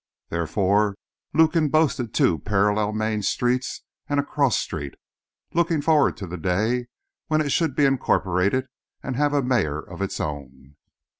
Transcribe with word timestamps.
Therefore, 0.29 0.95
Lukin 1.31 1.69
boasted 1.69 2.11
two 2.11 2.39
parallel 2.39 2.91
main 2.91 3.21
streets, 3.21 3.83
and 4.09 4.19
a 4.19 4.23
cross 4.23 4.57
street, 4.57 4.95
looking 5.53 5.79
forward 5.79 6.17
to 6.17 6.25
the 6.25 6.39
day 6.39 6.87
when 7.27 7.39
it 7.39 7.51
should 7.51 7.75
be 7.75 7.85
incorporated 7.85 8.65
and 9.03 9.15
have 9.15 9.31
a 9.33 9.43
mayor 9.43 9.79
of 9.79 10.01
its 10.01 10.19
own. 10.19 10.75